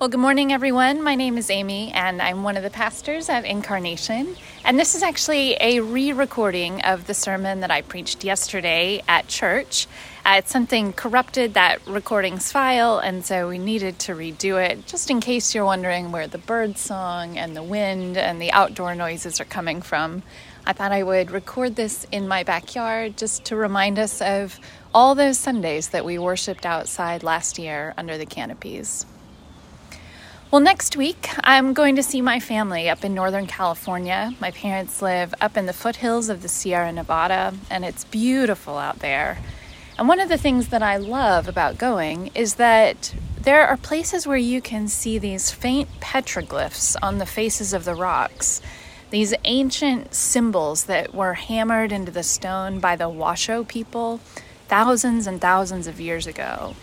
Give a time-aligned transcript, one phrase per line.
[0.00, 1.02] Well, good morning, everyone.
[1.02, 4.34] My name is Amy, and I'm one of the pastors at Incarnation.
[4.64, 9.28] And this is actually a re recording of the sermon that I preached yesterday at
[9.28, 9.86] church.
[10.24, 15.10] Uh, it's something corrupted that recording's file, and so we needed to redo it just
[15.10, 19.38] in case you're wondering where the bird song and the wind and the outdoor noises
[19.38, 20.22] are coming from.
[20.64, 24.58] I thought I would record this in my backyard just to remind us of
[24.94, 29.04] all those Sundays that we worshiped outside last year under the canopies.
[30.50, 34.34] Well, next week I'm going to see my family up in Northern California.
[34.40, 38.98] My parents live up in the foothills of the Sierra Nevada, and it's beautiful out
[38.98, 39.38] there.
[39.96, 44.26] And one of the things that I love about going is that there are places
[44.26, 48.60] where you can see these faint petroglyphs on the faces of the rocks.
[49.10, 54.18] These ancient symbols that were hammered into the stone by the Washoe people
[54.66, 56.74] thousands and thousands of years ago.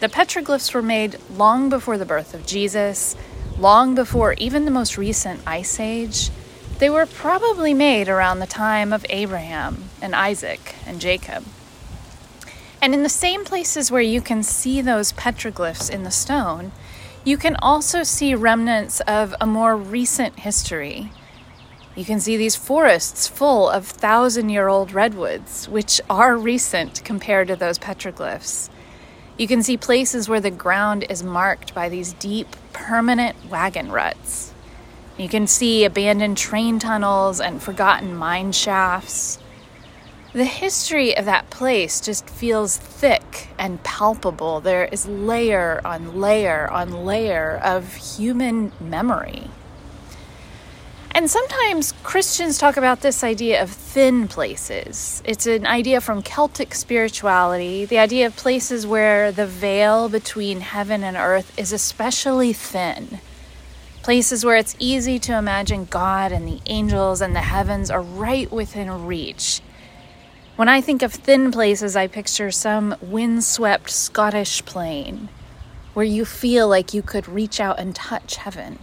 [0.00, 3.16] The petroglyphs were made long before the birth of Jesus,
[3.58, 6.30] long before even the most recent ice age.
[6.78, 11.44] They were probably made around the time of Abraham and Isaac and Jacob.
[12.82, 16.72] And in the same places where you can see those petroglyphs in the stone,
[17.24, 21.10] you can also see remnants of a more recent history.
[21.96, 27.48] You can see these forests full of thousand year old redwoods, which are recent compared
[27.48, 28.68] to those petroglyphs.
[29.36, 34.54] You can see places where the ground is marked by these deep, permanent wagon ruts.
[35.16, 39.40] You can see abandoned train tunnels and forgotten mine shafts.
[40.32, 44.60] The history of that place just feels thick and palpable.
[44.60, 49.50] There is layer on layer on layer of human memory.
[51.16, 55.22] And sometimes Christians talk about this idea of thin places.
[55.24, 61.04] It's an idea from Celtic spirituality, the idea of places where the veil between heaven
[61.04, 63.20] and earth is especially thin.
[64.02, 68.50] Places where it's easy to imagine God and the angels and the heavens are right
[68.50, 69.60] within reach.
[70.56, 75.28] When I think of thin places, I picture some windswept Scottish plain
[75.94, 78.80] where you feel like you could reach out and touch heaven.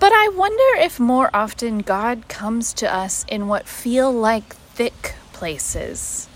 [0.00, 5.14] But I wonder if more often God comes to us in what feel like thick
[5.34, 6.26] places.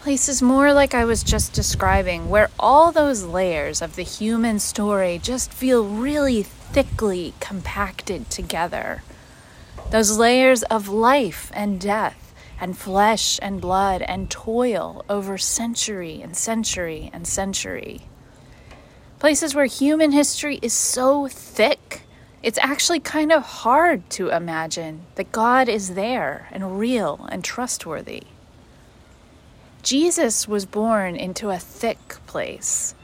[0.00, 5.20] Places more like I was just describing, where all those layers of the human story
[5.22, 9.02] just feel really thickly compacted together.
[9.90, 16.34] Those layers of life and death, and flesh and blood and toil over century and
[16.34, 18.06] century and century.
[19.18, 21.80] Places where human history is so thick
[22.44, 28.24] it's actually kind of hard to imagine that God is there and real and trustworthy.
[29.82, 32.94] Jesus was born into a thick place.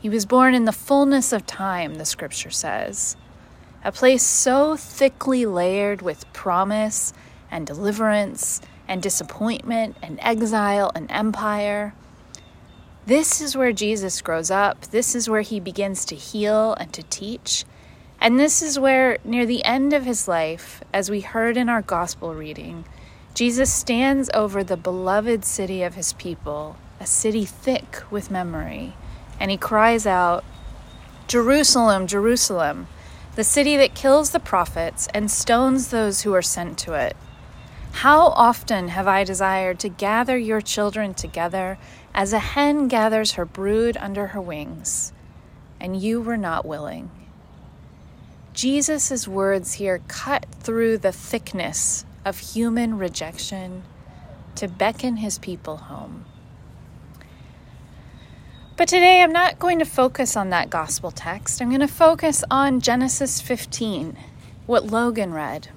[0.00, 3.18] He was born in the fullness of time, the scripture says.
[3.84, 7.12] A place so thickly layered with promise
[7.50, 11.92] and deliverance and disappointment and exile and empire.
[13.04, 14.86] This is where Jesus grows up.
[14.86, 17.66] This is where he begins to heal and to teach.
[18.20, 21.82] And this is where, near the end of his life, as we heard in our
[21.82, 22.84] gospel reading,
[23.34, 28.94] Jesus stands over the beloved city of his people, a city thick with memory,
[29.38, 30.44] and he cries out,
[31.28, 32.88] Jerusalem, Jerusalem,
[33.34, 37.14] the city that kills the prophets and stones those who are sent to it.
[37.92, 41.78] How often have I desired to gather your children together
[42.14, 45.12] as a hen gathers her brood under her wings,
[45.78, 47.10] and you were not willing.
[48.56, 53.82] Jesus' words here cut through the thickness of human rejection
[54.54, 56.24] to beckon his people home.
[58.78, 61.60] But today I'm not going to focus on that gospel text.
[61.60, 64.16] I'm going to focus on Genesis 15,
[64.64, 65.68] what Logan read.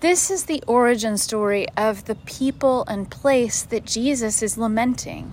[0.00, 5.32] This is the origin story of the people and place that Jesus is lamenting.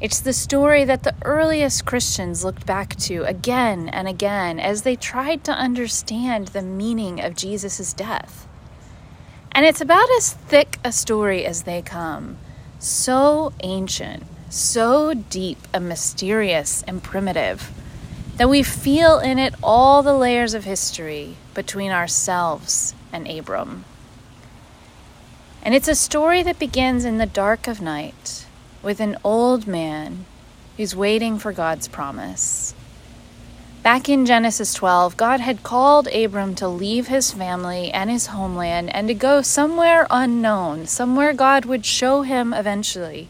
[0.00, 4.96] It's the story that the earliest Christians looked back to again and again as they
[4.96, 8.48] tried to understand the meaning of Jesus' death.
[9.52, 12.38] And it's about as thick a story as they come,
[12.78, 17.70] so ancient, so deep and mysterious and primitive,
[18.38, 23.84] that we feel in it all the layers of history between ourselves and Abram.
[25.62, 28.46] And it's a story that begins in the dark of night
[28.82, 30.24] with an old man
[30.76, 32.74] who's waiting for God's promise.
[33.82, 38.94] Back in Genesis 12, God had called Abram to leave his family and his homeland
[38.94, 43.28] and to go somewhere unknown, somewhere God would show him eventually.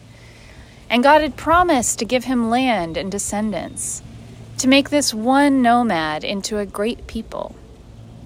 [0.89, 4.01] And God had promised to give him land and descendants,
[4.57, 7.55] to make this one nomad into a great people.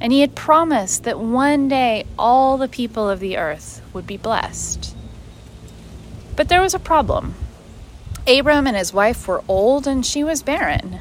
[0.01, 4.17] And he had promised that one day all the people of the earth would be
[4.17, 4.94] blessed.
[6.35, 7.35] But there was a problem.
[8.27, 10.99] Abram and his wife were old and she was barren.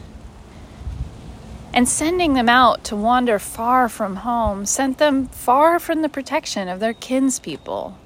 [1.72, 6.68] And sending them out to wander far from home sent them far from the protection
[6.68, 7.98] of their kinspeople.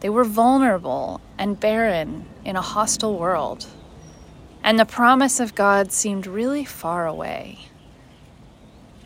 [0.00, 3.66] They were vulnerable and barren in a hostile world.
[4.64, 7.66] And the promise of God seemed really far away.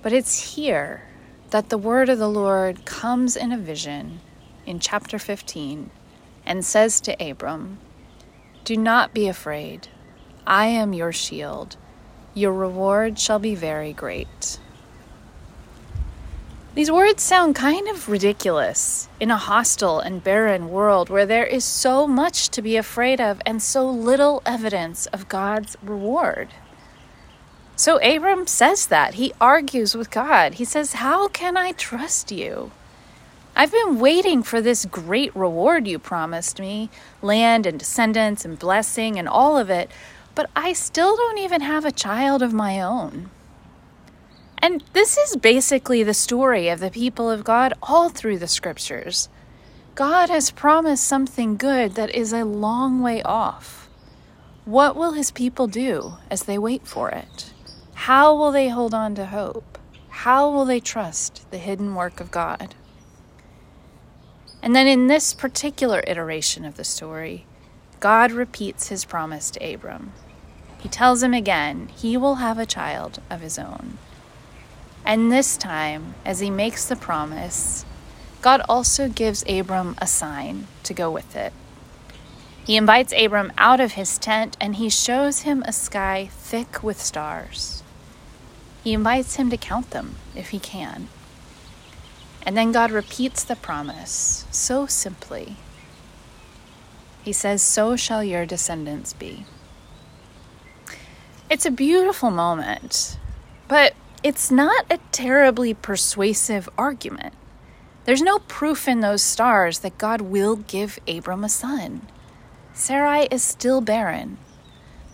[0.03, 1.03] But it's here
[1.50, 4.21] that the word of the Lord comes in a vision
[4.65, 5.91] in chapter 15
[6.47, 7.79] and says to Abram,
[8.65, 9.89] Do not be afraid.
[10.47, 11.77] I am your shield.
[12.35, 14.59] Your reward shall be very great.
[16.77, 21.65] These words sound kind of ridiculous in a hostile and barren world where there is
[21.65, 26.49] so much to be afraid of and so little evidence of God's reward.
[27.77, 29.15] So Abram says that.
[29.15, 30.55] He argues with God.
[30.55, 32.73] He says, How can I trust you?
[33.58, 36.91] I've been waiting for this great reward you promised me
[37.23, 39.91] land and descendants and blessing and all of it,
[40.35, 43.31] but I still don't even have a child of my own.
[44.58, 49.31] And this is basically the story of the people of God all through the scriptures.
[49.94, 53.88] God has promised something good that is a long way off.
[54.67, 57.55] What will his people do as they wait for it?
[57.94, 59.79] How will they hold on to hope?
[60.11, 62.75] How will they trust the hidden work of God?
[64.67, 67.47] And then in this particular iteration of the story,
[68.01, 70.13] God repeats his promise to Abram.
[70.81, 73.99] He tells him again he will have a child of his own.
[75.05, 77.85] And this time, as he makes the promise,
[78.43, 81.53] God also gives Abram a sign to go with it.
[82.65, 87.01] He invites Abram out of his tent and he shows him a sky thick with
[87.01, 87.85] stars.
[88.83, 91.07] He invites him to count them if he can.
[92.47, 95.57] And then God repeats the promise so simply.
[97.25, 99.45] He says, So shall your descendants be.
[101.51, 103.19] It's a beautiful moment,
[103.67, 107.35] but it's not a terribly persuasive argument.
[108.05, 112.07] There's no proof in those stars that God will give Abram a son.
[112.73, 114.39] Sarai is still barren.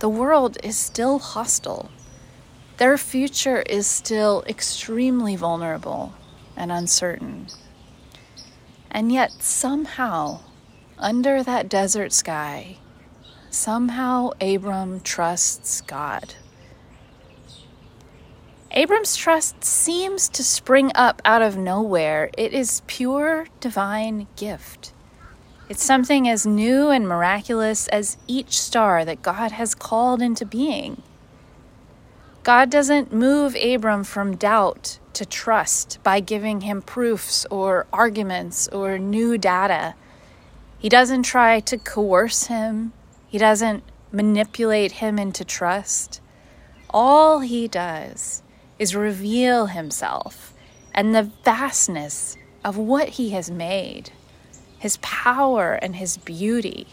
[0.01, 1.91] The world is still hostile.
[2.77, 6.13] Their future is still extremely vulnerable
[6.63, 7.49] and uncertain.
[8.89, 10.41] And yet, somehow,
[10.97, 12.77] under that desert sky,
[13.51, 16.37] somehow Abram trusts God.
[18.71, 22.31] Abram's trust seems to spring up out of nowhere.
[22.39, 24.93] It is pure divine gift.
[25.69, 31.03] It's something as new and miraculous as each star that God has called into being.
[32.45, 38.99] God doesn't move Abram from doubt to trust by giving him proofs or arguments or
[38.99, 39.95] new data.
[40.79, 42.93] He doesn't try to coerce him,
[43.29, 46.21] he doesn't manipulate him into trust.
[46.91, 48.43] All he does
[48.79, 50.53] is reveal himself
[50.95, 54.11] and the vastness of what he has made,
[54.79, 56.87] his power and his beauty.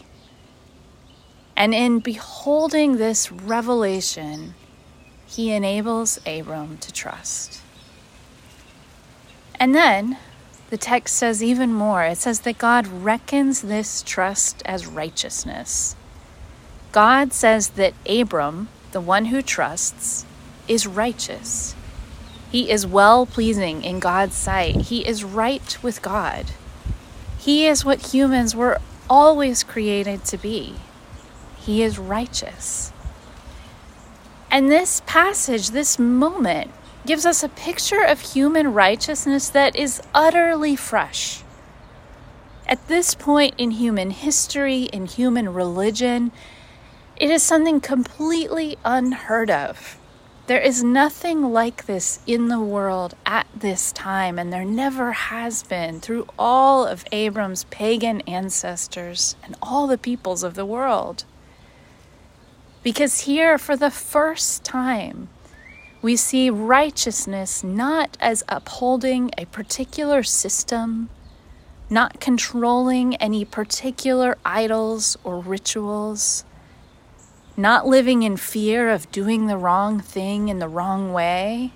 [1.56, 4.54] And in beholding this revelation,
[5.26, 7.60] he enables Abram to trust.
[9.60, 10.16] And then
[10.70, 15.94] the text says even more it says that God reckons this trust as righteousness.
[16.92, 20.24] God says that Abram, the one who trusts,
[20.66, 21.74] is righteous.
[22.50, 24.76] He is well pleasing in God's sight.
[24.76, 26.46] He is right with God.
[27.38, 30.74] He is what humans were always created to be.
[31.58, 32.92] He is righteous.
[34.50, 36.72] And this passage, this moment,
[37.06, 41.42] gives us a picture of human righteousness that is utterly fresh.
[42.66, 46.30] At this point in human history, in human religion,
[47.16, 49.98] it is something completely unheard of.
[50.46, 55.62] There is nothing like this in the world at this time, and there never has
[55.62, 61.24] been through all of Abram's pagan ancestors and all the peoples of the world.
[62.82, 65.28] Because here, for the first time,
[66.02, 71.10] we see righteousness not as upholding a particular system,
[71.90, 76.44] not controlling any particular idols or rituals,
[77.56, 81.72] not living in fear of doing the wrong thing in the wrong way.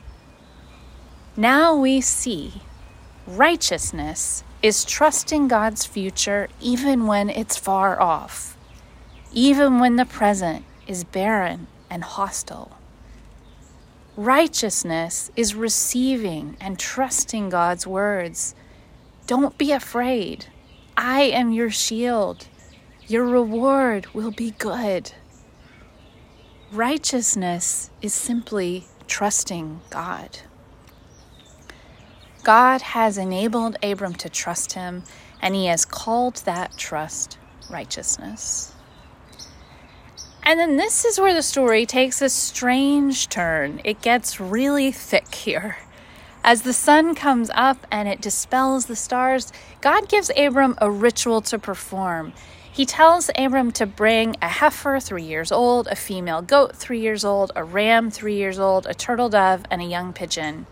[1.37, 2.63] Now we see
[3.27, 8.57] righteousness is trusting God's future even when it's far off,
[9.33, 12.79] even when the present is barren and hostile.
[14.17, 18.55] Righteousness is receiving and trusting God's words.
[19.27, 20.47] Don't be afraid.
[20.97, 22.47] I am your shield.
[23.09, 25.11] Your reward will be good.
[26.71, 30.39] Righteousness is simply trusting God.
[32.45, 35.03] God has enabled Abram to trust him,
[35.43, 38.74] and he has called that trust righteousness.
[40.47, 43.81] And then this is where the story takes a strange turn.
[43.83, 45.79] It gets really thick here.
[46.45, 51.41] As the sun comes up and it dispels the stars, God gives Abram a ritual
[51.41, 52.35] to perform.
[52.71, 57.25] He tells Abram to bring a heifer three years old, a female goat three years
[57.25, 60.67] old, a ram three years old, a turtle dove, and a young pigeon.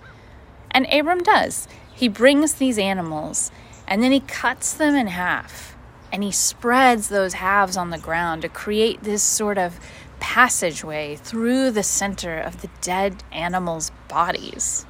[0.71, 1.67] And Abram does.
[1.95, 3.51] He brings these animals
[3.89, 5.72] and then he cuts them in half
[6.13, 9.81] and he spreads those halves on the ground to create this sort of
[10.21, 14.87] passageway through the center of the dead animals' bodies.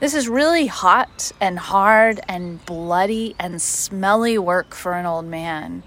[0.00, 5.84] This is really hot and hard and bloody and smelly work for an old man.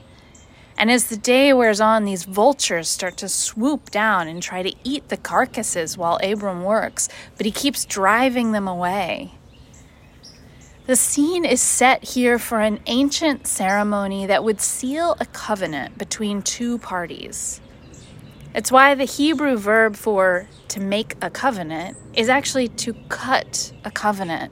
[0.79, 4.74] And as the day wears on, these vultures start to swoop down and try to
[4.84, 9.34] eat the carcasses while Abram works, but he keeps driving them away.
[10.89, 16.41] The scene is set here for an ancient ceremony that would seal a covenant between
[16.41, 17.62] two parties.
[18.55, 23.91] It's why the Hebrew verb for to make a covenant is actually to cut a
[23.91, 24.51] covenant.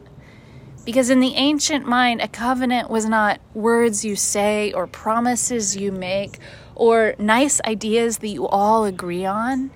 [0.85, 5.91] Because in the ancient mind, a covenant was not words you say or promises you
[5.91, 6.37] make
[6.75, 9.71] or nice ideas that you all agree on.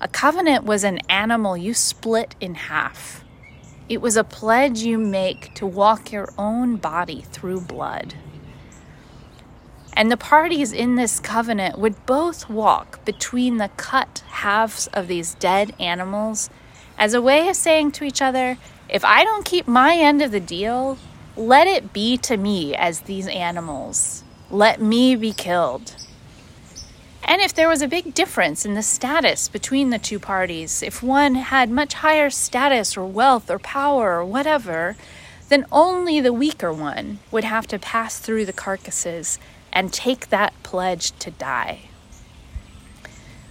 [0.00, 3.23] A covenant was an animal you split in half.
[3.88, 8.14] It was a pledge you make to walk your own body through blood.
[9.92, 15.34] And the parties in this covenant would both walk between the cut halves of these
[15.34, 16.50] dead animals
[16.98, 18.56] as a way of saying to each other,
[18.88, 20.98] if I don't keep my end of the deal,
[21.36, 24.24] let it be to me as these animals.
[24.50, 25.94] Let me be killed.
[27.26, 31.02] And if there was a big difference in the status between the two parties, if
[31.02, 34.94] one had much higher status or wealth or power or whatever,
[35.48, 39.38] then only the weaker one would have to pass through the carcasses
[39.72, 41.88] and take that pledge to die.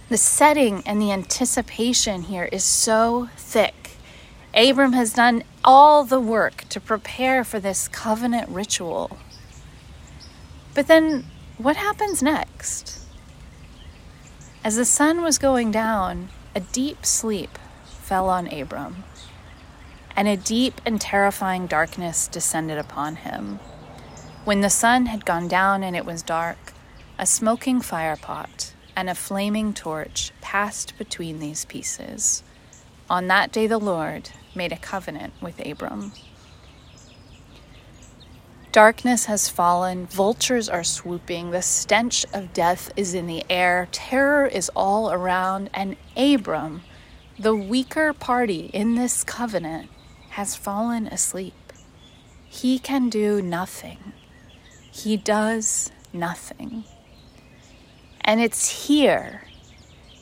[0.08, 3.92] The setting and the anticipation here is so thick.
[4.54, 9.18] Abram has done all the work to prepare for this covenant ritual.
[10.74, 11.24] But then,
[11.58, 13.03] what happens next?
[14.64, 19.04] As the sun was going down, a deep sleep fell on Abram,
[20.16, 23.60] and a deep and terrifying darkness descended upon him.
[24.46, 26.72] When the sun had gone down and it was dark,
[27.18, 32.42] a smoking firepot and a flaming torch passed between these pieces.
[33.10, 36.12] On that day, the Lord made a covenant with Abram.
[38.74, 44.46] Darkness has fallen, vultures are swooping, the stench of death is in the air, terror
[44.46, 46.82] is all around, and Abram,
[47.38, 49.90] the weaker party in this covenant,
[50.30, 51.72] has fallen asleep.
[52.48, 54.12] He can do nothing.
[54.90, 56.82] He does nothing.
[58.22, 59.42] And it's here,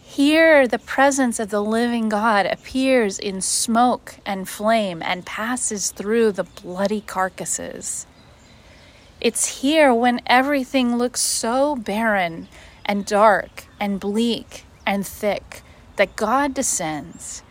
[0.03, 6.33] here the presence of the living God appears in smoke and flame and passes through
[6.33, 8.07] the bloody carcasses.
[9.23, 12.49] It's here when everything looks so barren
[12.85, 15.62] and dark and bleak and thick
[15.95, 17.45] that God descends,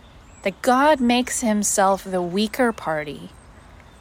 [0.44, 3.30] that God makes himself the weaker party,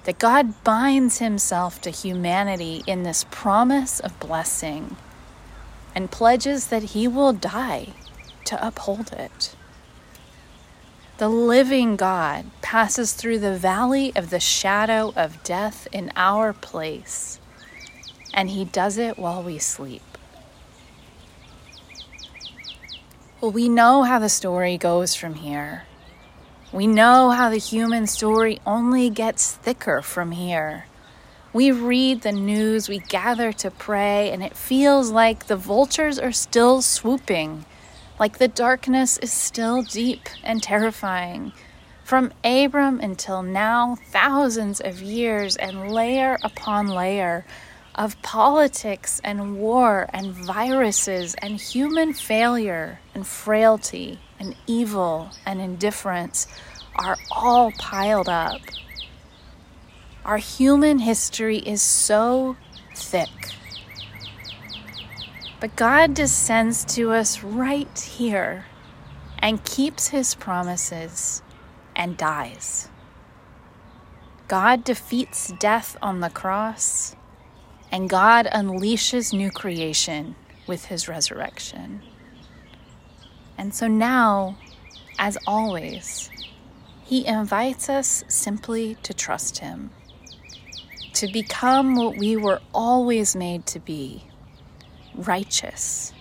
[0.03, 4.97] that God binds himself to humanity in this promise of blessing
[5.95, 7.91] and pledges that he will die
[8.47, 9.55] to uphold it.
[11.19, 17.40] The living God passes through the valley of the shadow of death in our place
[18.35, 20.03] and He does it while we sleep.
[23.41, 25.85] Well, we know how the story goes from here.
[26.73, 30.85] We know how the human story only gets thicker from here.
[31.53, 36.31] We read the news, we gather to pray, and it feels like the vultures are
[36.31, 37.65] still swooping,
[38.21, 41.53] like the darkness is still deep and terrifying.
[42.05, 47.45] From Abram until now, thousands of years and layer upon layer
[47.95, 56.47] of politics and war and viruses and human failure and frailty and evil and indifference
[56.97, 58.61] are all piled up.
[60.25, 62.57] Our human history is so
[62.95, 63.29] thick.
[65.61, 68.67] But God descends to us right here
[69.39, 71.43] and keeps his promises
[71.97, 72.89] and dies.
[74.49, 77.15] God defeats death on the cross,
[77.91, 82.03] and God unleashes new creation with his resurrection.
[83.59, 84.57] And so now,
[85.19, 86.31] as always,
[87.05, 89.91] he invites us simply to trust him,
[91.15, 94.25] to become what we were always made to be
[95.15, 96.13] righteous.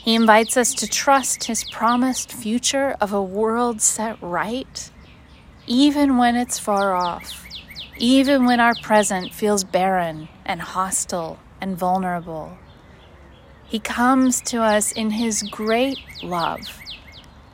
[0.00, 4.90] He invites us to trust his promised future of a world set right,
[5.66, 7.47] even when it's far off,
[7.98, 12.56] even when our present feels barren and hostile and vulnerable.
[13.66, 16.80] He comes to us in His great love,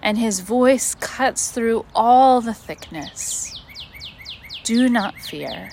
[0.02, 3.60] and His voice cuts through all the thickness.
[4.62, 5.70] Do not fear.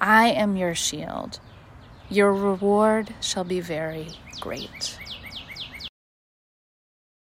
[0.00, 1.40] I am your shield.
[2.08, 4.08] Your reward shall be very
[4.40, 4.98] great.